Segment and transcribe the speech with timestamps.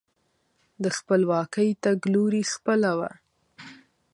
[0.83, 3.11] د خپلواکۍ تګلوري خپله وه.